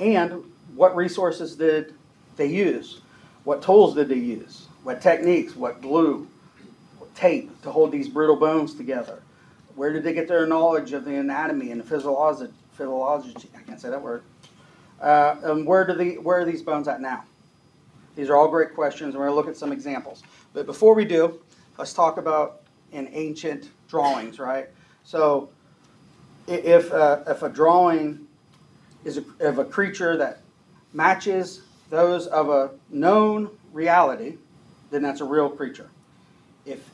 [0.00, 1.94] And what resources did
[2.36, 3.00] they use?
[3.44, 4.66] What tools did they use?
[4.82, 5.56] What techniques?
[5.56, 6.28] What glue?
[6.98, 9.22] What tape to hold these brittle bones together?
[9.74, 12.52] Where did they get their knowledge of the anatomy and the physiology?
[13.56, 14.22] I can't say that word.
[15.00, 17.24] Uh, and where do the where are these bones at now?
[18.16, 20.24] These are all great questions, and we're going to look at some examples.
[20.52, 21.40] But before we do,
[21.78, 22.62] let's talk about
[22.92, 24.68] an ancient drawings, right?
[25.04, 25.50] So,
[26.46, 28.26] if uh, if a drawing
[29.04, 30.42] is a, of a creature that
[30.92, 34.36] matches those of a known reality,
[34.90, 35.90] then that's a real creature.
[36.64, 36.90] If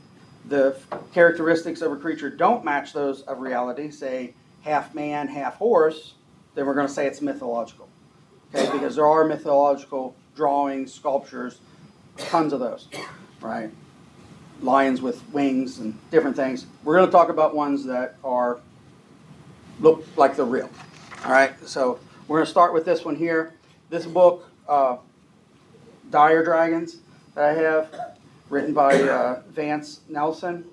[0.48, 0.76] the
[1.12, 6.14] characteristics of a creature don't match those of reality, say half man, half horse,
[6.54, 7.88] then we're going to say it's mythological.
[8.54, 11.58] Okay, because there are mythological drawings, sculptures,
[12.16, 12.88] tons of those,
[13.40, 13.70] right?
[14.64, 16.66] Lions with wings and different things.
[16.84, 18.60] We're going to talk about ones that are
[19.78, 20.70] look like they're real.
[21.24, 23.52] All right, so we're going to start with this one here.
[23.90, 24.96] This book, uh,
[26.10, 26.98] Dire Dragons,
[27.34, 28.16] that I have,
[28.48, 30.64] written by uh, Vance Nelson.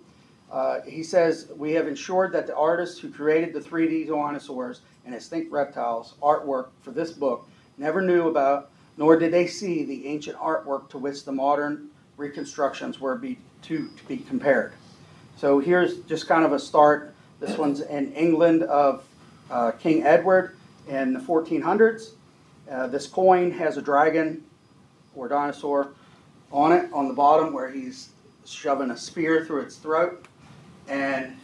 [0.49, 5.13] Uh, he says, We have ensured that the artists who created the 3D dinosaurs and
[5.13, 10.37] extinct reptiles artwork for this book never knew about, nor did they see the ancient
[10.37, 14.73] artwork to which the modern reconstructions were be, to, to be compared.
[15.37, 17.13] So here's just kind of a start.
[17.39, 19.03] This one's in England of
[19.49, 20.55] uh, King Edward
[20.87, 22.11] in the 1400s.
[22.69, 24.43] Uh, this coin has a dragon
[25.15, 25.89] or dinosaur
[26.51, 28.09] on it on the bottom where he's
[28.45, 30.25] shoving a spear through its throat.
[30.87, 31.37] And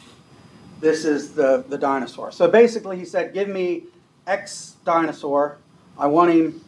[0.79, 2.31] this is the, the dinosaur.
[2.31, 3.83] So basically, he said, Give me
[4.25, 5.57] X dinosaur.
[5.97, 6.61] I want him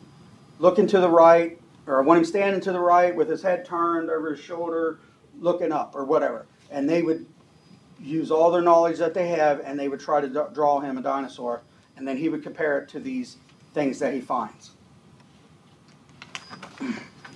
[0.59, 3.65] looking to the right, or I want him standing to the right with his head
[3.65, 4.99] turned over his shoulder,
[5.39, 6.45] looking up, or whatever.
[6.71, 7.25] And they would
[8.01, 11.01] use all their knowledge that they have and they would try to draw him a
[11.01, 11.61] dinosaur.
[11.97, 13.37] And then he would compare it to these
[13.73, 14.71] things that he finds.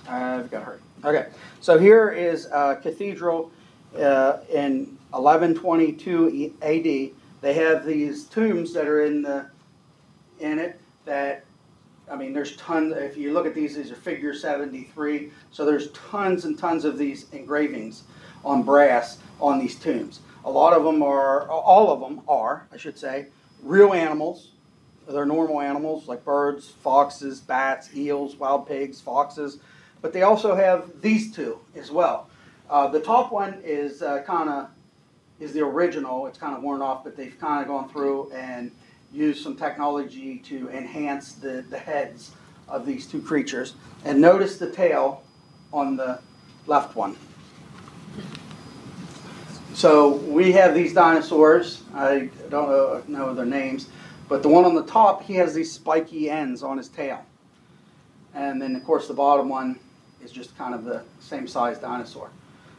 [0.08, 0.78] I've got hurry.
[1.04, 1.28] Okay,
[1.60, 3.52] so here is a cathedral
[3.96, 6.82] uh, in 1122 AD.
[7.42, 9.50] They have these tombs that are in the
[10.40, 11.44] in it that
[12.10, 12.94] I mean, there's tons.
[12.96, 15.30] If you look at these, these are figure 73.
[15.50, 18.04] So there's tons and tons of these engravings
[18.44, 20.20] on brass on these tombs.
[20.44, 23.26] A lot of them are, all of them are, I should say,
[23.62, 24.50] real animals.
[25.08, 29.58] They're normal animals like birds, foxes, bats, eels, wild pigs, foxes.
[30.02, 32.28] But they also have these two as well.
[32.68, 34.68] Uh, the top one is uh, kind of
[35.40, 36.26] is the original.
[36.26, 38.70] It's kind of worn off, but they've kind of gone through and
[39.14, 42.32] used some technology to enhance the, the heads
[42.68, 43.74] of these two creatures.
[44.04, 45.22] And notice the tail
[45.72, 46.20] on the
[46.66, 47.16] left one.
[49.72, 51.82] So we have these dinosaurs.
[51.94, 53.88] I don't know, know their names,
[54.28, 57.24] but the one on the top, he has these spiky ends on his tail.
[58.34, 59.78] And then, of course, the bottom one
[60.22, 62.30] is just kind of the same size dinosaur.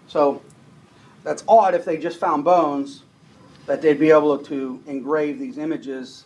[0.07, 0.41] So
[1.23, 3.04] that's odd if they just found bones
[3.65, 6.25] that they'd be able to engrave these images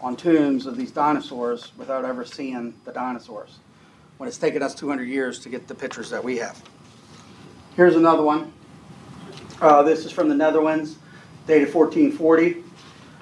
[0.00, 3.58] on tombs of these dinosaurs without ever seeing the dinosaurs.
[4.16, 6.62] When it's taken us 200 years to get the pictures that we have.
[7.76, 8.52] Here's another one.
[9.60, 10.96] Uh, this is from the Netherlands,
[11.46, 12.64] dated 1440.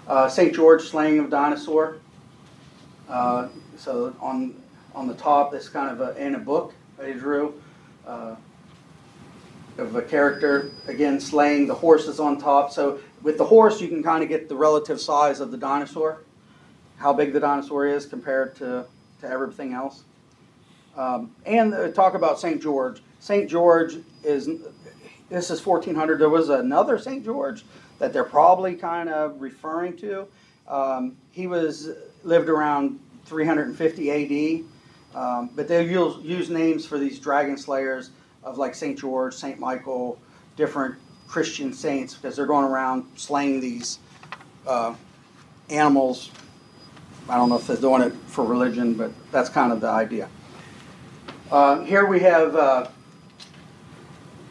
[0.06, 0.54] Uh, St.
[0.54, 1.98] George slaying of dinosaur.
[3.08, 4.54] Uh, so on
[4.94, 7.54] on the top, this kind of a, in a book that he drew
[8.06, 8.34] uh,
[9.76, 11.66] of a character again slaying.
[11.66, 12.72] The horses on top.
[12.72, 16.22] So with the horse, you can kind of get the relative size of the dinosaur,
[16.96, 18.86] how big the dinosaur is compared to
[19.20, 20.04] to everything else.
[20.96, 22.60] Um, and uh, talk about St.
[22.60, 23.02] George.
[23.20, 23.48] St.
[23.48, 24.48] George is
[25.28, 26.18] this is 1400.
[26.18, 27.24] There was another St.
[27.24, 27.64] George
[27.98, 30.26] that they're probably kind of referring to.
[30.66, 31.90] Um, he was
[32.24, 34.64] lived around 350 AD,
[35.14, 38.10] um, but they use, use names for these dragon slayers
[38.42, 38.98] of like St.
[38.98, 39.58] George, St.
[39.58, 40.18] Michael,
[40.56, 40.94] different
[41.28, 43.98] Christian saints because they're going around slaying these
[44.66, 44.94] uh,
[45.70, 46.30] animals.
[47.28, 50.28] I don't know if they're doing it for religion, but that's kind of the idea.
[51.50, 52.88] Uh, here we have uh,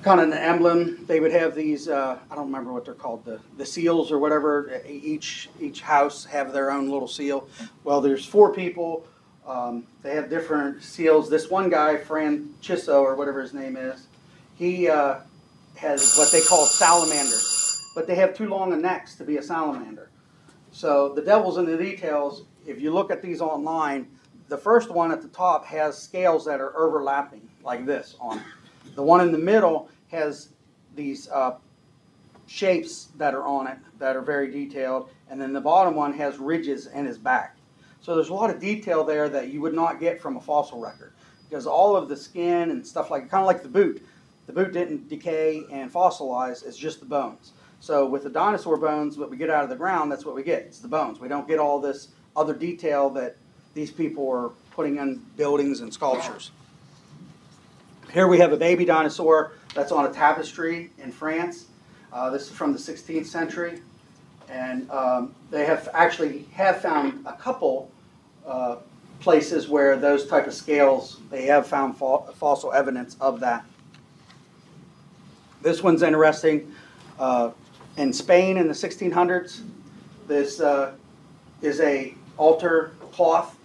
[0.03, 1.05] kind of an emblem.
[1.05, 1.88] They would have these.
[1.88, 3.25] Uh, I don't remember what they're called.
[3.25, 4.82] The the seals or whatever.
[4.88, 7.47] Each each house have their own little seal.
[7.84, 9.07] Well, there's four people.
[9.45, 11.30] Um, they have different seals.
[11.30, 14.07] This one guy, Francisco or whatever his name is,
[14.55, 15.19] he uh,
[15.78, 19.41] has what they call salamanders, but they have too long a necks to be a
[19.41, 20.09] salamander.
[20.71, 22.43] So the devil's in the details.
[22.65, 24.07] If you look at these online,
[24.47, 28.38] the first one at the top has scales that are overlapping like this on.
[28.38, 28.43] it.
[28.95, 30.49] The one in the middle has
[30.95, 31.55] these uh,
[32.47, 36.38] shapes that are on it that are very detailed, and then the bottom one has
[36.38, 37.57] ridges in his back.
[38.01, 40.80] So there's a lot of detail there that you would not get from a fossil
[40.80, 41.13] record
[41.49, 44.01] because all of the skin and stuff like kind of like the boot.
[44.47, 47.51] The boot didn't decay and fossilize; it's just the bones.
[47.79, 50.43] So with the dinosaur bones, what we get out of the ground, that's what we
[50.43, 50.63] get.
[50.63, 51.19] It's the bones.
[51.19, 53.35] We don't get all this other detail that
[53.73, 56.51] these people are putting in buildings and sculptures.
[58.11, 61.65] Here we have a baby dinosaur that's on a tapestry in France.
[62.11, 63.81] Uh, this is from the 16th century,
[64.49, 67.91] and um, they have actually have found a couple
[68.45, 68.77] uh,
[69.19, 73.65] places where those type of scales they have found fo- fossil evidence of that.
[75.62, 76.74] This one's interesting.
[77.20, 77.51] Uh,
[77.97, 79.62] in Spain in the 1600s,
[80.28, 80.93] this uh,
[81.62, 83.58] is a altar cloth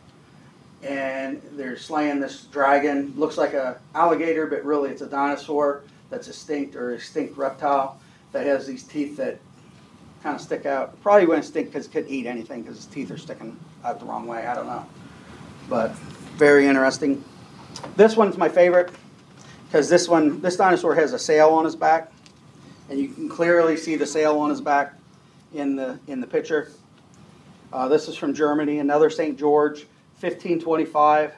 [0.82, 3.12] and they're slaying this dragon.
[3.16, 8.00] Looks like a alligator, but really it's a dinosaur that's extinct or extinct reptile
[8.32, 9.38] that has these teeth that
[10.22, 11.00] kind of stick out.
[11.02, 14.06] Probably wouldn't stink because it could eat anything because its teeth are sticking out the
[14.06, 14.46] wrong way.
[14.46, 14.84] I don't know,
[15.68, 15.92] but
[16.36, 17.22] very interesting.
[17.96, 18.90] This one's my favorite
[19.72, 22.12] because this one, this dinosaur has a sail on his back,
[22.90, 24.92] and you can clearly see the sail on his back
[25.54, 26.70] in the in the picture.
[27.72, 29.38] Uh, this is from Germany, another St.
[29.38, 29.86] George.
[30.22, 31.34] 1525.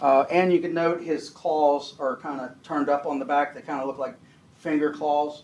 [0.00, 3.52] Uh, and you can note his claws are kind of turned up on the back.
[3.52, 4.14] They kind of look like
[4.58, 5.42] finger claws.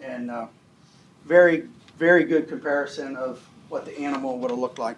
[0.00, 0.46] And uh,
[1.24, 1.64] very,
[1.98, 4.96] very good comparison of what the animal would have looked like.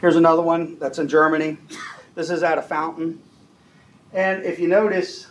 [0.00, 1.58] Here's another one that's in Germany.
[2.14, 3.20] This is at a fountain.
[4.12, 5.28] And if you notice,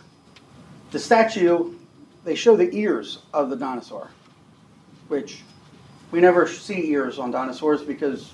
[0.90, 1.74] the statue,
[2.24, 4.10] they show the ears of the dinosaur,
[5.08, 5.42] which
[6.10, 8.32] we never see ears on dinosaurs because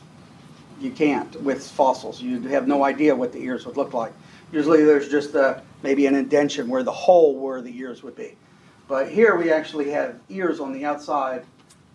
[0.81, 2.21] you can't with fossils.
[2.21, 4.13] You have no idea what the ears would look like.
[4.53, 8.37] Usually there's just a, maybe an indention where the hole where the ears would be.
[8.87, 11.45] But here we actually have ears on the outside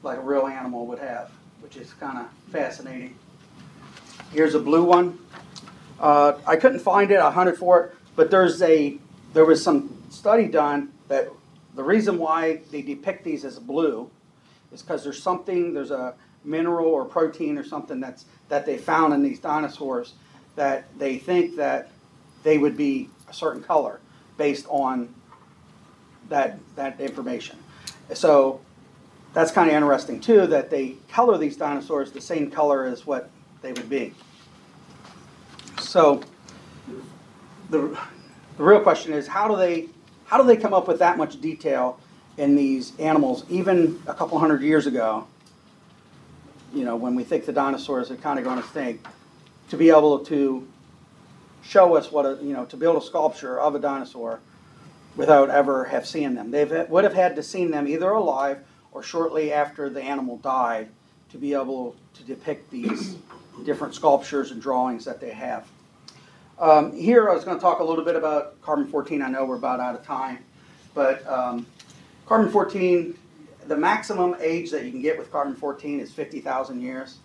[0.01, 1.29] like a real animal would have,
[1.61, 3.15] which is kind of fascinating.
[4.31, 5.19] Here's a blue one.
[5.99, 8.97] Uh, I couldn't find it, I hunted for it, but there's a
[9.31, 11.29] there was some study done that
[11.75, 14.11] the reason why they depict these as blue
[14.73, 16.13] is because there's something, there's a
[16.43, 20.15] mineral or protein or something that's that they found in these dinosaurs
[20.57, 21.91] that they think that
[22.43, 24.01] they would be a certain color
[24.35, 25.15] based on
[26.27, 27.57] that that information.
[28.13, 28.59] So
[29.33, 33.29] that's kind of interesting too that they color these dinosaurs the same color as what
[33.61, 34.13] they would be.
[35.79, 36.21] So
[37.69, 37.97] the
[38.57, 39.87] the real question is how do they
[40.25, 41.99] how do they come up with that much detail
[42.37, 45.27] in these animals even a couple hundred years ago
[46.73, 49.05] you know, when we think the dinosaurs are kind of going to stink,
[49.69, 50.67] to be able to
[51.63, 54.39] show us what a, you know, to build a sculpture of a dinosaur
[55.15, 56.51] without ever have seen them.
[56.51, 58.59] They would have had to seen them either alive
[58.91, 60.89] or shortly after the animal died
[61.31, 63.17] to be able to depict these
[63.65, 65.67] different sculptures and drawings that they have.
[66.59, 69.21] Um, here, I was going to talk a little bit about carbon 14.
[69.21, 70.39] I know we're about out of time,
[70.93, 71.65] but um,
[72.25, 73.17] carbon 14,
[73.67, 77.19] the maximum age that you can get with carbon 14 is 50,000 years.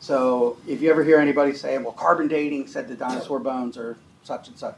[0.00, 3.96] So if you ever hear anybody say, well, carbon dating said the dinosaur bones are
[4.22, 4.76] such and such,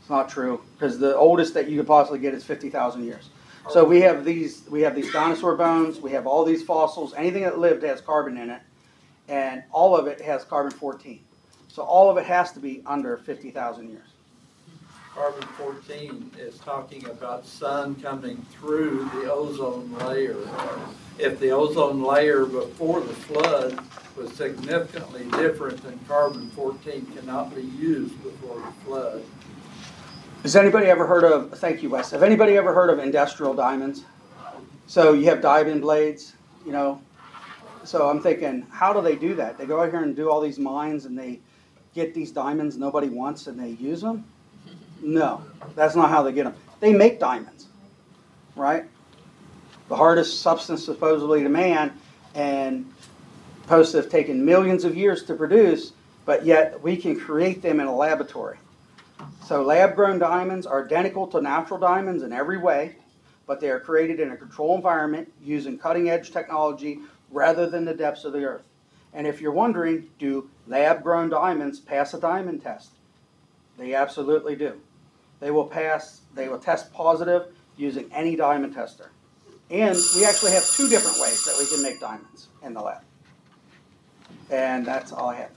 [0.00, 3.30] it's not true because the oldest that you could possibly get is 50,000 years.
[3.70, 7.42] So we have these we have these dinosaur bones, we have all these fossils, anything
[7.42, 8.62] that lived has carbon in it,
[9.28, 11.20] and all of it has carbon 14.
[11.76, 14.08] So all of it has to be under 50,000 years.
[15.12, 20.38] Carbon fourteen is talking about sun coming through the ozone layer.
[21.18, 23.78] If the ozone layer before the flood
[24.16, 29.22] was significantly different, then carbon fourteen cannot be used before the flood.
[30.44, 34.06] Has anybody ever heard of, thank you, Wes, have anybody ever heard of industrial diamonds?
[34.86, 37.02] So you have diamond blades, you know?
[37.84, 39.58] So I'm thinking, how do they do that?
[39.58, 41.40] They go out here and do all these mines and they
[41.96, 44.24] get these diamonds nobody wants and they use them?
[45.02, 45.42] No,
[45.74, 46.54] that's not how they get them.
[46.78, 47.66] They make diamonds,
[48.54, 48.84] right?
[49.88, 51.98] The hardest substance supposedly to man,
[52.34, 52.92] and
[53.62, 55.92] supposed to have taken millions of years to produce,
[56.24, 58.58] but yet we can create them in a laboratory.
[59.44, 62.96] So lab grown diamonds are identical to natural diamonds in every way,
[63.46, 67.94] but they are created in a controlled environment using cutting edge technology rather than the
[67.94, 68.64] depths of the earth.
[69.16, 72.90] And if you're wondering, do lab grown diamonds pass a diamond test?
[73.78, 74.74] They absolutely do.
[75.40, 77.46] They will pass, they will test positive
[77.78, 79.10] using any diamond tester.
[79.70, 83.02] And we actually have two different ways that we can make diamonds in the lab.
[84.50, 85.55] And that's all I have.